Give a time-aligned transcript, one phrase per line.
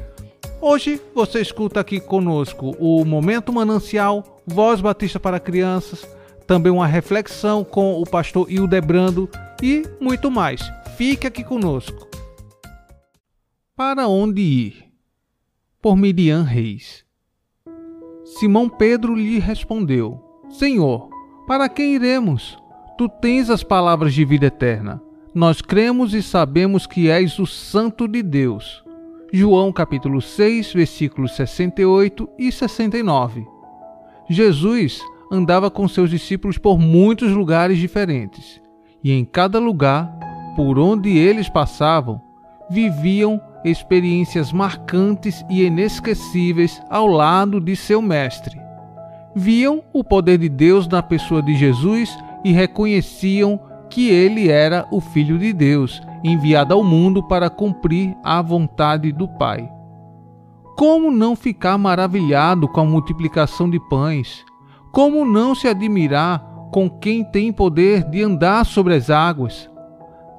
[0.66, 6.08] Hoje você escuta aqui conosco o Momento Manancial, Voz Batista para Crianças,
[6.48, 9.30] também uma reflexão com o pastor Hildebrando
[9.62, 10.62] e muito mais.
[10.96, 12.08] Fique aqui conosco.
[13.76, 14.86] Para onde ir?
[15.82, 17.04] Por Miriam Reis.
[18.24, 21.10] Simão Pedro lhe respondeu: Senhor,
[21.46, 22.58] para quem iremos?
[22.98, 25.04] Tu tens as palavras de vida eterna.
[25.36, 28.83] Nós cremos e sabemos que és o Santo de Deus.
[29.36, 33.44] João capítulo 6, versículos 68 e 69.
[34.30, 38.62] Jesus andava com seus discípulos por muitos lugares diferentes,
[39.04, 40.08] e em cada lugar
[40.56, 42.22] por onde eles passavam,
[42.70, 48.62] viviam experiências marcantes e inesquecíveis ao lado de seu mestre.
[49.36, 52.16] Viam o poder de Deus na pessoa de Jesus
[52.46, 53.60] e reconheciam
[53.94, 59.28] que ele era o Filho de Deus enviada ao mundo para cumprir a vontade do
[59.28, 59.70] Pai.
[60.76, 64.44] Como não ficar maravilhado com a multiplicação de pães?
[64.92, 69.70] Como não se admirar com quem tem poder de andar sobre as águas?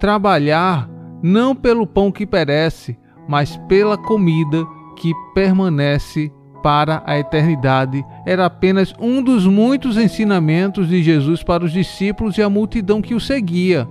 [0.01, 0.91] Trabalhar
[1.23, 2.99] não pelo pão que perece,
[3.29, 4.67] mas pela comida
[4.97, 6.33] que permanece
[6.65, 12.43] para a eternidade era apenas um dos muitos ensinamentos de Jesus para os discípulos e
[12.43, 13.87] a multidão que o seguia.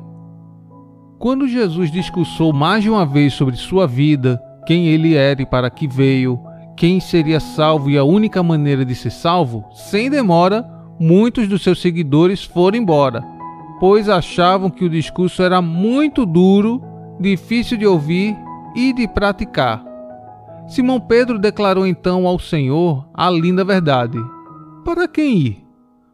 [1.20, 5.70] Quando Jesus discursou mais de uma vez sobre sua vida, quem ele era e para
[5.70, 6.40] que veio,
[6.76, 10.68] quem seria salvo e a única maneira de ser salvo, sem demora,
[11.00, 13.24] muitos dos seus seguidores foram embora,
[13.80, 16.82] pois achavam que o discurso era muito duro,
[17.20, 18.36] difícil de ouvir
[18.76, 19.93] e de praticar.
[20.68, 24.18] Simão Pedro declarou então ao Senhor a linda verdade:
[24.86, 25.64] Para quem ir?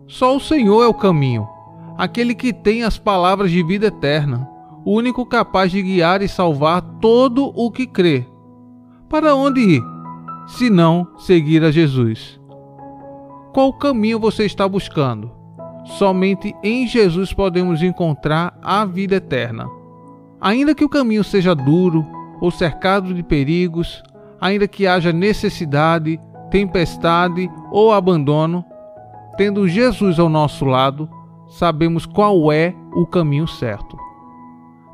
[0.07, 1.47] Só o Senhor é o caminho,
[1.97, 4.49] aquele que tem as palavras de vida eterna
[4.85, 8.25] o único capaz de guiar e salvar todo o que crê.
[9.07, 9.83] Para onde ir,
[10.47, 12.39] se não seguir a Jesus?
[13.53, 15.31] Qual caminho você está buscando?
[15.97, 19.67] Somente em Jesus podemos encontrar a vida eterna.
[20.39, 22.05] Ainda que o caminho seja duro
[22.39, 24.01] ou cercado de perigos,
[24.41, 26.19] ainda que haja necessidade,
[26.49, 28.63] tempestade ou abandono,
[29.37, 31.09] tendo Jesus ao nosso lado,
[31.47, 33.97] sabemos qual é o caminho certo.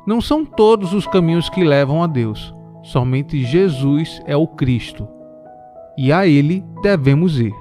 [0.06, 5.08] Não são todos os caminhos que levam a Deus, somente Jesus é o Cristo.
[5.98, 7.52] E a Ele devemos ir.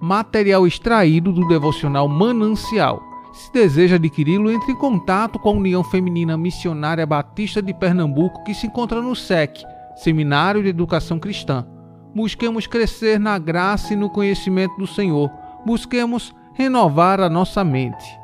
[0.00, 3.02] Material extraído do devocional Manancial.
[3.32, 8.54] Se deseja adquiri-lo, entre em contato com a União Feminina Missionária Batista de Pernambuco, que
[8.54, 9.64] se encontra no SEC,
[9.96, 11.66] Seminário de Educação Cristã.
[12.14, 15.30] Busquemos crescer na graça e no conhecimento do Senhor.
[15.64, 18.22] Busquemos renovar a nossa mente.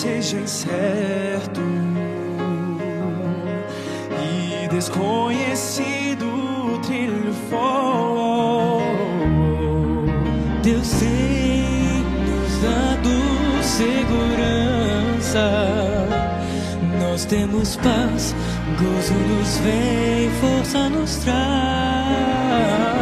[0.00, 1.60] seja incerto
[4.80, 8.80] desconhecido trilho for.
[10.62, 13.10] Deus tem nos dado
[13.62, 15.44] segurança.
[16.98, 18.34] Nós temos paz,
[18.78, 22.99] gozo nos vem, força nos traz.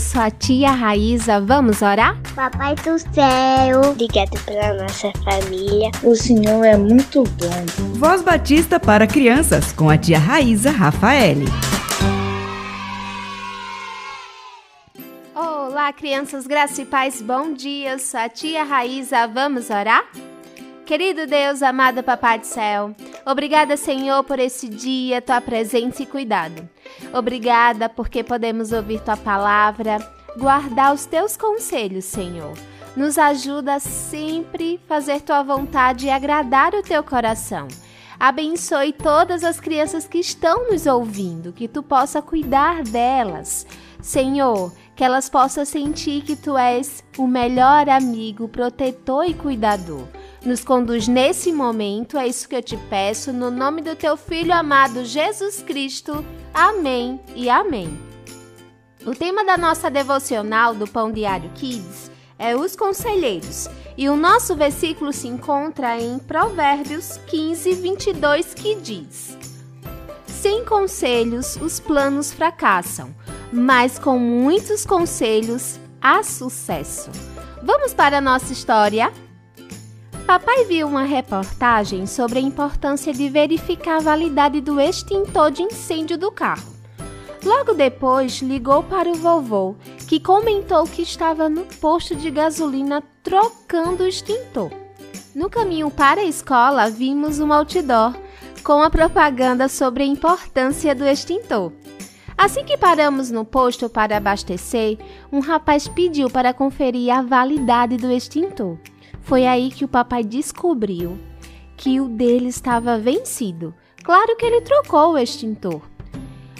[0.00, 1.40] Sou a tia Raíza.
[1.40, 2.18] Vamos orar?
[2.34, 5.90] Papai do céu, obrigado pela nossa família.
[6.02, 7.98] O Senhor é muito bom.
[7.98, 11.44] Voz Batista para crianças com a tia Raíza Rafaele.
[15.34, 17.92] Olá, crianças, graça e paz, bom dia.
[17.92, 19.26] Eu sou a tia Raíza.
[19.26, 20.04] Vamos orar?
[20.90, 22.92] Querido Deus, amado Papai do Céu,
[23.24, 26.68] obrigada, Senhor, por esse dia, tua presença e cuidado.
[27.14, 29.98] Obrigada porque podemos ouvir tua palavra,
[30.36, 32.54] guardar os teus conselhos, Senhor.
[32.96, 37.68] Nos ajuda a sempre fazer tua vontade e agradar o teu coração.
[38.18, 43.64] Abençoe todas as crianças que estão nos ouvindo, que tu possa cuidar delas.
[44.02, 50.02] Senhor, que elas possam sentir que tu és o melhor amigo, protetor e cuidador.
[50.44, 54.54] Nos conduz nesse momento, é isso que eu te peço, no nome do teu filho
[54.54, 56.24] amado Jesus Cristo.
[56.54, 57.98] Amém e amém.
[59.04, 63.68] O tema da nossa devocional do Pão Diário Kids é os conselheiros,
[63.98, 69.36] e o nosso versículo se encontra em Provérbios 15, 22, que diz:
[70.26, 73.14] Sem conselhos os planos fracassam,
[73.52, 77.10] mas com muitos conselhos há sucesso.
[77.62, 79.12] Vamos para a nossa história?
[80.26, 86.16] Papai viu uma reportagem sobre a importância de verificar a validade do extintor de incêndio
[86.16, 86.70] do carro.
[87.44, 89.74] Logo depois, ligou para o vovô,
[90.06, 94.70] que comentou que estava no posto de gasolina trocando o extintor.
[95.34, 98.14] No caminho para a escola, vimos um outdoor
[98.62, 101.72] com a propaganda sobre a importância do extintor.
[102.36, 104.98] Assim que paramos no posto para abastecer,
[105.30, 108.78] um rapaz pediu para conferir a validade do extintor.
[109.30, 111.16] Foi aí que o papai descobriu
[111.76, 113.72] que o dele estava vencido.
[114.02, 115.82] Claro que ele trocou o extintor.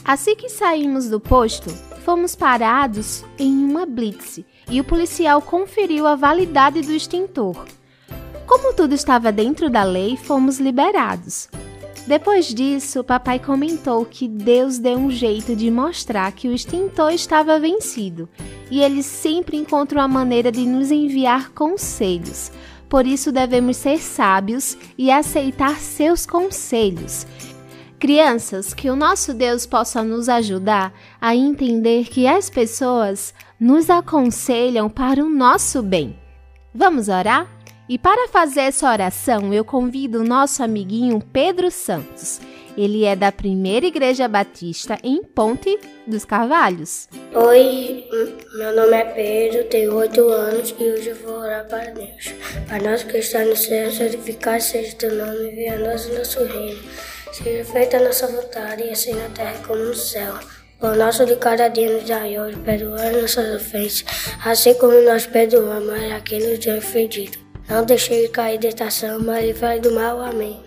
[0.04, 1.68] Assim que saímos do posto,
[2.04, 4.38] fomos parados em uma blitz
[4.70, 7.66] e o policial conferiu a validade do extintor.
[8.46, 11.48] Como tudo estava dentro da lei, fomos liberados.
[12.06, 17.10] Depois disso, o papai comentou que Deus deu um jeito de mostrar que o extintor
[17.10, 18.28] estava vencido
[18.70, 22.52] e ele sempre encontra uma maneira de nos enviar conselhos
[22.90, 27.24] por isso devemos ser sábios e aceitar seus conselhos.
[28.00, 34.90] Crianças, que o nosso Deus possa nos ajudar a entender que as pessoas nos aconselham
[34.90, 36.18] para o nosso bem.
[36.74, 37.46] Vamos orar?
[37.88, 42.40] E para fazer essa oração, eu convido o nosso amiguinho Pedro Santos.
[42.76, 47.08] Ele é da Primeira Igreja Batista em Ponte dos Carvalhos.
[47.34, 48.04] Oi,
[48.54, 52.34] meu nome é Pedro, tenho oito anos e hoje eu vou orar para Deus.
[52.68, 56.44] Pai nosso que está no céu, santificado seja teu nome, venha a nós o nosso
[56.44, 56.80] reino.
[57.32, 60.34] Seja feita a nossa vontade, assim na terra como no céu.
[60.80, 64.04] O nosso de cada dia nos dai hoje, perdoa as nossas ofensas,
[64.44, 67.38] assim como nós perdoamos a quem nos tem ofendido.
[67.68, 70.20] Não deixe de cair de tentação, mas livrai do mal.
[70.20, 70.60] Amém.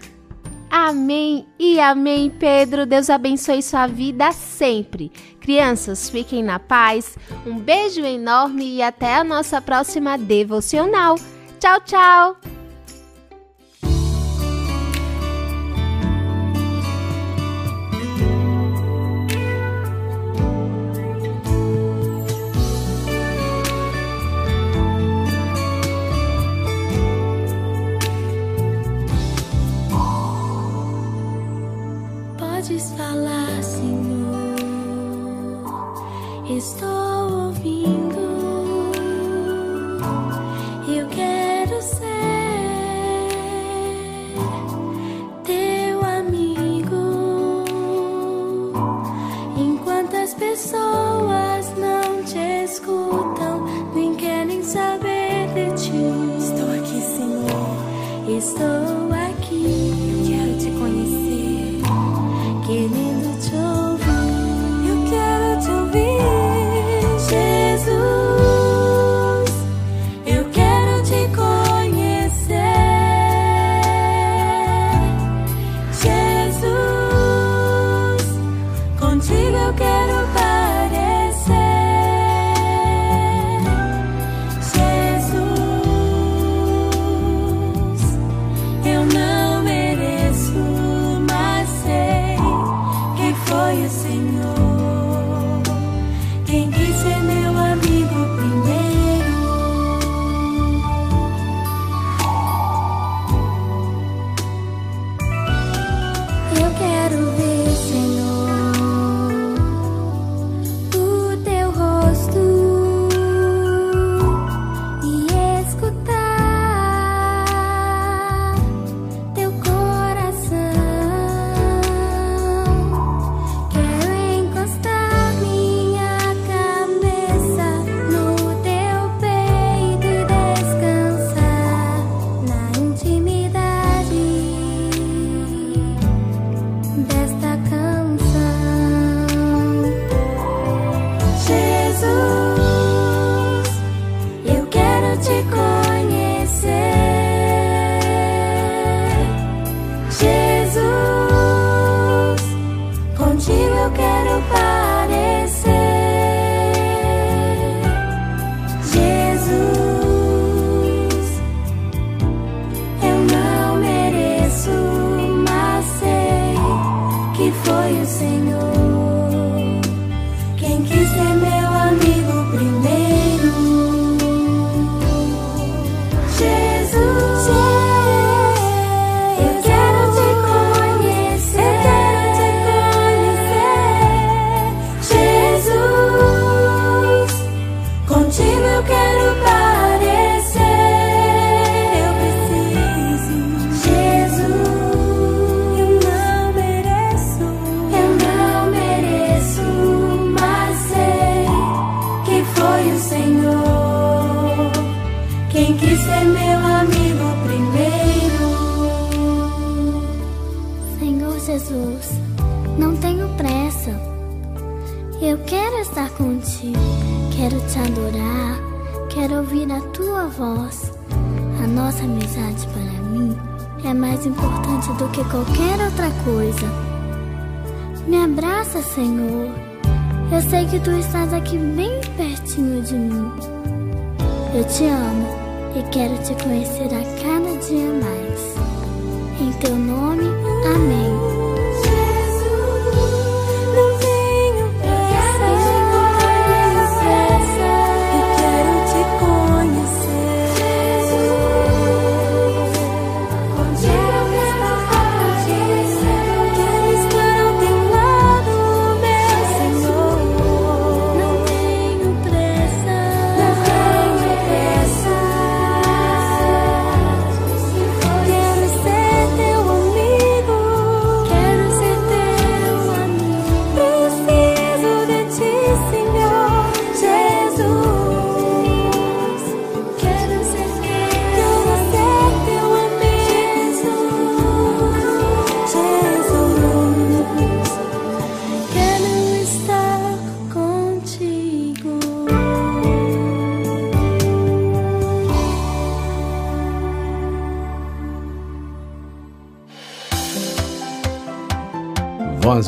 [0.75, 2.87] Amém e amém, Pedro.
[2.87, 5.11] Deus abençoe sua vida sempre.
[5.39, 7.15] Crianças, fiquem na paz.
[7.45, 11.13] Um beijo enorme e até a nossa próxima devocional.
[11.59, 12.62] Tchau, tchau.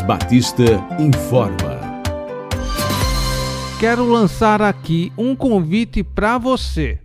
[0.06, 0.64] Batista
[1.00, 2.04] informa.
[3.80, 7.00] Quero lançar aqui um convite para você.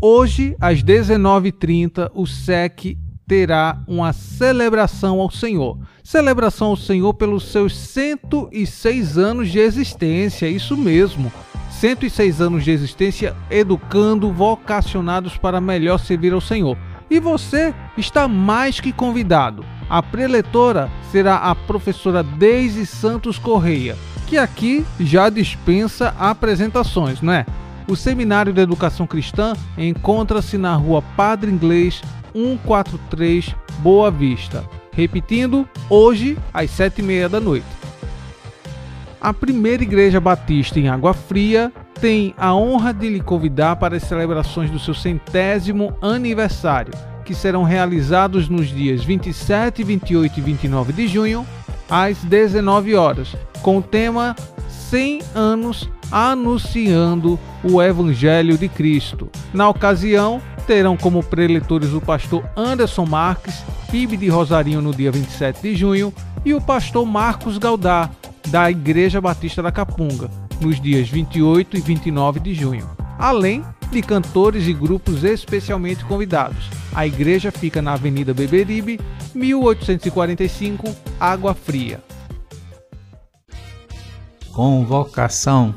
[0.00, 2.96] Hoje, às 19h30, o SEC
[3.28, 5.78] terá uma celebração ao Senhor.
[6.02, 11.30] Celebração ao Senhor pelos seus 106 anos de existência, isso mesmo.
[11.72, 16.78] 106 anos de existência educando vocacionados para melhor servir ao Senhor.
[17.10, 19.62] E você está mais que convidado.
[19.90, 23.96] A preletora será a professora Deise Santos Correia,
[24.28, 27.44] que aqui já dispensa apresentações, não é?
[27.88, 32.00] O Seminário de Educação Cristã encontra-se na rua Padre Inglês
[32.32, 34.64] 143, Boa Vista.
[34.92, 37.66] Repetindo, hoje às sete e meia da noite.
[39.20, 44.04] A primeira igreja batista em Água Fria tem a honra de lhe convidar para as
[44.04, 46.92] celebrações do seu centésimo aniversário,
[47.24, 51.46] que serão realizados nos dias 27, 28 e 29 de junho,
[51.88, 54.34] às 19 horas, com o tema
[54.68, 59.28] 100 anos anunciando o Evangelho de Cristo.
[59.52, 65.62] Na ocasião, terão como preletores o pastor Anderson Marques, PIB de Rosarinho no dia 27
[65.62, 66.12] de junho,
[66.44, 68.10] e o pastor Marcos Galdar,
[68.48, 70.30] da Igreja Batista da Capunga,
[70.60, 76.68] nos dias 28 e 29 de junho, além de cantores e grupos especialmente convidados.
[76.94, 79.00] A igreja fica na Avenida Beberibe,
[79.34, 82.00] 1845, Água Fria.
[84.52, 85.74] Convocação.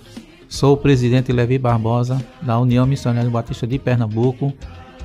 [0.48, 4.54] Sou o presidente Levi Barbosa, da União Missionária Batista de Pernambuco,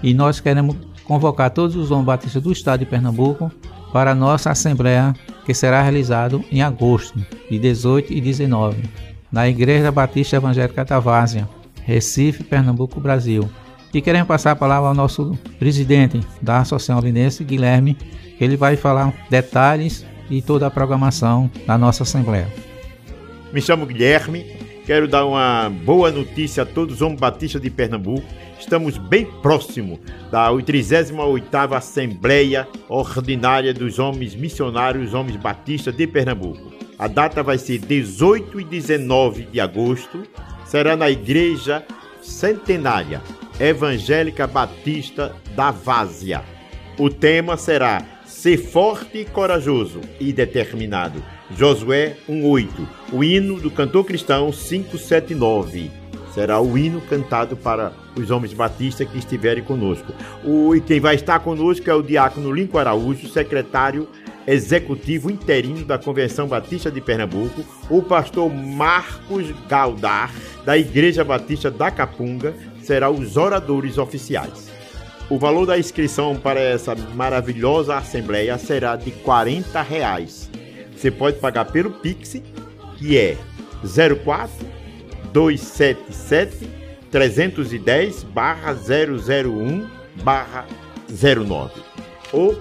[0.02, 3.50] e nós queremos convocar todos os homens batistas do estado de Pernambuco
[3.92, 5.14] para a nossa assembleia,
[5.46, 7.18] que será realizado em agosto,
[7.50, 11.48] de 18 e 19 na Igreja Batista Evangélica da Várzea,
[11.88, 13.48] Recife, Pernambuco, Brasil.
[13.94, 17.94] E queremos passar a palavra ao nosso presidente da Associação Linense, Guilherme,
[18.36, 22.46] que ele vai falar detalhes e toda a programação da nossa Assembleia.
[23.54, 24.44] Me chamo Guilherme,
[24.84, 28.26] quero dar uma boa notícia a todos os homens batistas de Pernambuco.
[28.60, 29.98] Estamos bem próximo
[30.30, 36.70] da 38ª Assembleia Ordinária dos Homens Missionários Homens Batistas de Pernambuco.
[36.98, 40.22] A data vai ser 18 e 19 de agosto.
[40.68, 41.82] Será na Igreja
[42.20, 43.22] Centenária
[43.58, 46.44] Evangélica Batista da Várzea.
[46.98, 51.24] O tema será Ser forte corajoso e determinado.
[51.56, 52.86] Josué 1:8.
[53.10, 55.90] O hino do cantor cristão 579.
[56.34, 60.12] Será o hino cantado para os homens batistas que estiverem conosco.
[60.44, 64.06] O, e quem vai estar conosco é o diácono Lincoln Araújo, secretário
[64.48, 70.32] executivo interino da Convenção Batista de Pernambuco, o pastor Marcos Galdar,
[70.64, 74.70] da Igreja Batista da Capunga, será os oradores oficiais.
[75.28, 80.50] O valor da inscrição para essa maravilhosa assembleia será de 40 reais.
[80.96, 82.40] Você pode pagar pelo Pix,
[82.96, 83.36] que é
[84.24, 84.66] 04
[85.30, 86.68] 277
[87.10, 89.86] 310 barra 001
[90.22, 90.66] barra
[91.10, 91.72] 09.
[92.32, 92.58] Ou,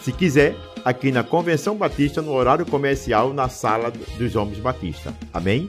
[0.00, 0.54] se quiser,
[0.86, 5.12] aqui na Convenção Batista no horário comercial na Sala dos Homens Batista.
[5.34, 5.68] Amém?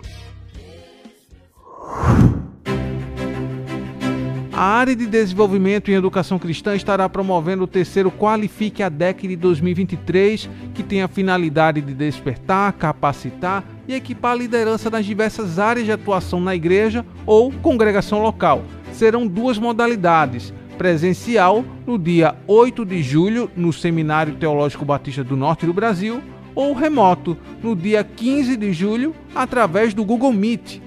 [4.54, 9.36] A área de desenvolvimento em educação cristã estará promovendo o terceiro Qualifique a DEC de
[9.36, 15.88] 2023, que tem a finalidade de despertar, capacitar e equipar a liderança nas diversas áreas
[15.88, 18.64] de atuação na igreja ou congregação local.
[18.94, 25.66] Serão duas modalidades: presencial no dia 8 de julho no Seminário Teológico Batista do Norte
[25.66, 26.22] do Brasil
[26.54, 30.80] ou remoto no dia 15 de julho através do Google Meet.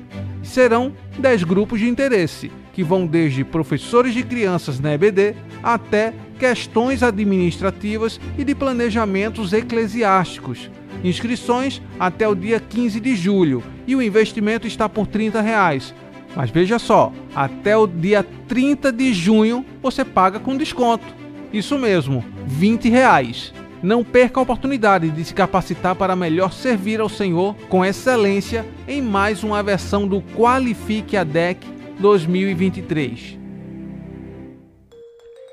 [0.42, 7.02] Serão 10 grupos de interesse, que vão desde professores de crianças na EBD até questões
[7.02, 10.70] administrativas e de planejamentos eclesiásticos.
[11.04, 15.94] Inscrições até o dia 15 de julho e o investimento está por 30 reais
[16.34, 21.04] mas veja só, até o dia 30 de junho você paga com desconto.
[21.52, 23.52] Isso mesmo, 20 reais.
[23.82, 29.00] Não perca a oportunidade de se capacitar para melhor servir ao Senhor com excelência em
[29.00, 31.66] mais uma versão do Qualifique a DEC
[31.98, 33.38] 2023.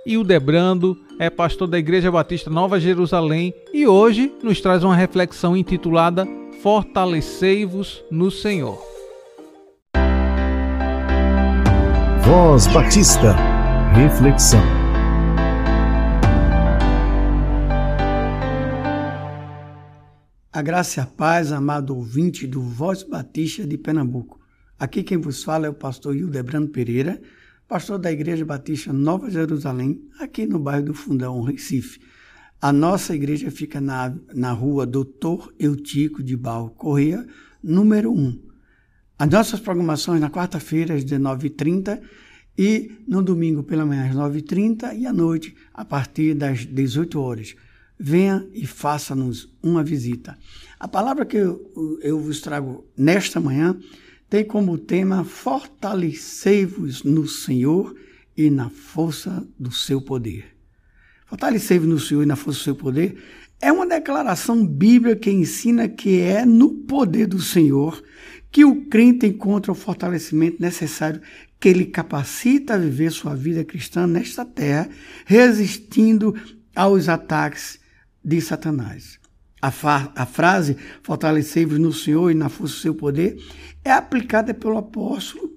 [0.06, 4.96] E o Debrando é pastor da Igreja Batista Nova Jerusalém e hoje nos traz uma
[4.96, 6.28] reflexão intitulada
[6.62, 8.97] Fortalecei-vos no Senhor.
[12.28, 13.38] Voz Batista.
[13.96, 14.60] Reflexão.
[20.52, 24.42] A graça e a paz, amado ouvinte do Voz Batista de Pernambuco.
[24.78, 27.22] Aqui quem vos fala é o pastor Hildebrando Pereira,
[27.66, 32.02] pastor da Igreja Batista Nova Jerusalém, aqui no bairro do Fundão, Recife.
[32.62, 37.26] A nossa igreja fica na, na rua Doutor Eutico de Barro Correia,
[37.64, 38.47] número 1.
[39.20, 42.00] As nossas programações na quarta-feira, às 19h30
[42.56, 47.56] e no domingo pela manhã às 9h30 e à noite a partir das 18 horas.
[48.00, 50.38] Venha e faça-nos uma visita.
[50.80, 53.76] A palavra que eu, eu vos trago nesta manhã
[54.30, 57.96] tem como tema Fortalecei-vos no Senhor
[58.38, 60.56] e na força do seu poder.
[61.26, 63.18] Fortalecei-vos no Senhor e na força do seu poder
[63.60, 68.04] é uma declaração bíblica que ensina que é no poder do Senhor
[68.58, 71.22] que o crente encontra o fortalecimento necessário
[71.60, 74.90] que ele capacita a viver sua vida cristã nesta terra,
[75.28, 76.34] resistindo
[76.76, 77.80] aos ataques
[78.26, 79.20] de Satanás.
[79.62, 83.38] A, a frase fortalecei-vos no Senhor e na força do seu poder
[83.86, 85.54] é aplicada pelo apóstolo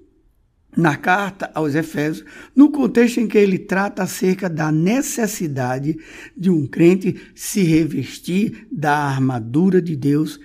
[0.77, 2.23] na carta aos Efésios,
[2.55, 5.97] no contexto em que ele trata acerca da necessidade
[6.37, 10.39] de um crente se revestir da armadura de Deus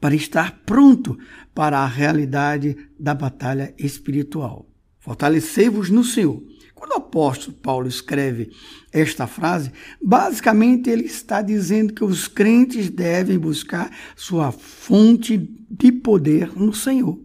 [0.00, 1.18] para estar pronto
[1.54, 4.68] para a realidade da batalha espiritual.
[4.98, 6.42] Fortalecei-vos no Senhor.
[6.74, 8.50] Quando o apóstolo Paulo escreve
[8.92, 15.36] esta frase, basicamente ele está dizendo que os crentes devem buscar sua fonte
[15.68, 17.18] de poder no Senhor.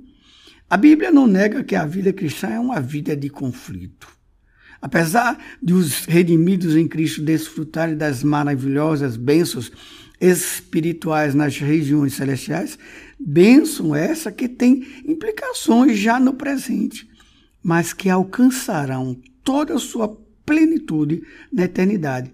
[0.67, 4.07] A Bíblia não nega que a vida cristã é uma vida de conflito.
[4.81, 9.71] Apesar de os redimidos em Cristo desfrutarem das maravilhosas bênçãos
[10.25, 12.77] espirituais nas regiões celestiais,
[13.19, 17.11] bênção essa que tem implicações já no presente
[17.63, 20.09] mas que alcançarão toda a sua
[20.45, 22.33] plenitude na eternidade.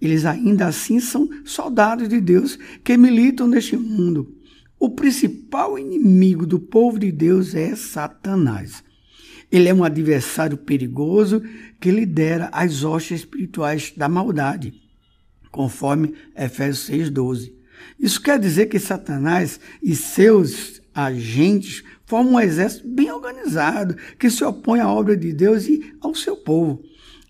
[0.00, 4.36] Eles ainda assim são soldados de Deus que militam neste mundo.
[4.78, 8.82] O principal inimigo do povo de Deus é Satanás.
[9.52, 11.42] Ele é um adversário perigoso
[11.80, 14.79] que lidera as hostes espirituais da maldade,
[15.50, 17.52] conforme Efésios 6,12.
[17.98, 24.44] Isso quer dizer que Satanás e seus agentes forma um exército bem organizado que se
[24.44, 26.82] opõe à obra de Deus e ao seu povo.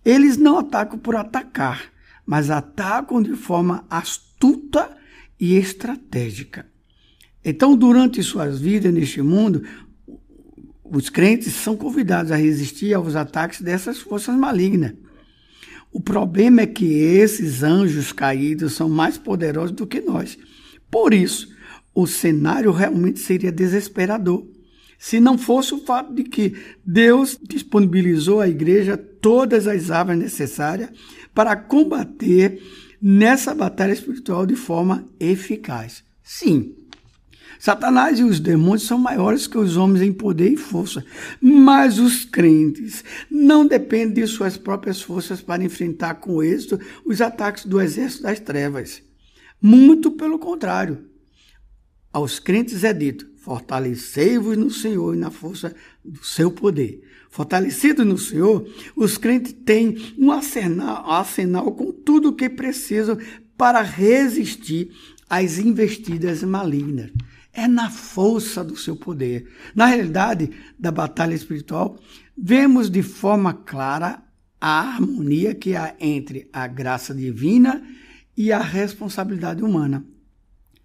[0.05, 1.93] Eles não atacam por atacar,
[2.25, 4.97] mas atacam de forma astuta
[5.39, 6.67] e estratégica.
[7.45, 9.63] Então, durante suas vidas neste mundo,
[10.85, 14.95] os crentes são convidados a resistir aos ataques dessas forças malignas.
[15.93, 20.39] O problema é que esses anjos caídos são mais poderosos do que nós.
[20.91, 21.49] Por isso,
[21.95, 24.47] o cenário realmente seria desesperador
[25.01, 30.91] se não fosse o fato de que Deus disponibilizou à igreja todas as armas necessárias
[31.35, 32.63] para combater
[33.01, 36.05] nessa batalha espiritual de forma eficaz.
[36.23, 36.75] Sim,
[37.59, 41.05] Satanás e os demônios são maiores que os homens em poder e força,
[41.41, 47.67] mas os crentes não dependem de suas próprias forças para enfrentar com êxito os ataques
[47.67, 49.03] do exército das trevas.
[49.61, 51.07] Muito pelo contrário.
[52.13, 57.03] Aos crentes é dito: Fortalecei-vos no Senhor e na força do seu poder.
[57.31, 63.17] Fortalecidos no Senhor, os crentes têm um arsenal, arsenal com tudo o que precisam
[63.57, 64.91] para resistir
[65.29, 67.11] às investidas malignas.
[67.61, 69.47] É na força do seu poder.
[69.75, 71.99] Na realidade da batalha espiritual,
[72.35, 74.23] vemos de forma clara
[74.59, 77.87] a harmonia que há entre a graça divina
[78.35, 80.03] e a responsabilidade humana.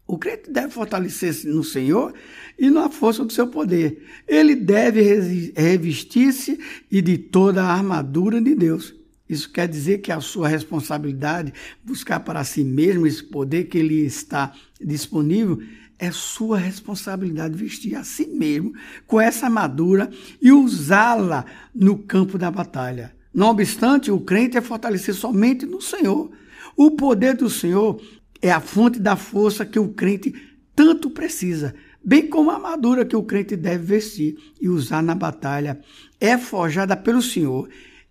[0.06, 2.14] O crente deve fortalecer-se no Senhor
[2.60, 4.06] e na força do seu poder.
[4.28, 6.60] Ele deve revestir-se
[6.92, 8.94] e de toda a armadura de Deus.
[9.28, 14.06] Isso quer dizer que a sua responsabilidade, buscar para si mesmo esse poder que lhe
[14.06, 15.60] está disponível,
[15.98, 18.74] é sua responsabilidade vestir a si mesmo
[19.08, 20.10] com essa armadura
[20.42, 23.16] e usá-la no campo da batalha.
[23.34, 26.32] Não obstante, o crente é fortalecer somente no Senhor.
[26.76, 28.02] O poder do Senhor
[28.42, 30.34] é a fonte da força que o crente
[30.76, 35.80] tanto precisa, bem como a armadura que o crente deve vestir e usar na batalha,
[36.20, 37.70] é forjada pelo Senhor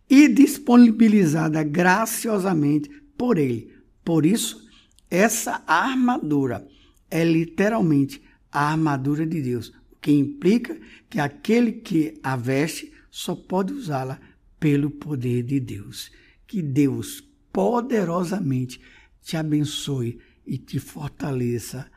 [0.09, 3.73] e disponibilizada graciosamente por Ele.
[4.05, 4.69] Por isso,
[5.11, 6.67] essa armadura
[7.11, 13.35] é literalmente a armadura de Deus, o que implica que aquele que a veste só
[13.35, 14.21] pode usá-la
[14.59, 16.11] pelo poder de Deus.
[16.47, 18.81] Que Deus poderosamente
[19.23, 21.91] te abençoe e te fortaleça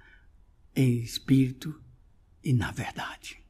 [0.75, 1.81] em espírito
[2.43, 3.43] e na verdade.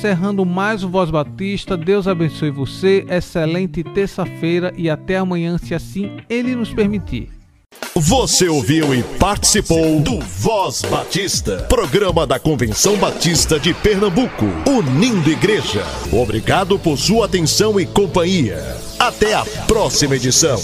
[0.00, 1.76] Encerrando mais o Voz Batista.
[1.76, 3.04] Deus abençoe você.
[3.06, 7.28] Excelente terça-feira e até amanhã, se assim Ele nos permitir.
[7.94, 15.84] Você ouviu e participou do Voz Batista, programa da Convenção Batista de Pernambuco, unindo igreja.
[16.10, 18.58] Obrigado por sua atenção e companhia.
[18.98, 20.58] Até a próxima edição.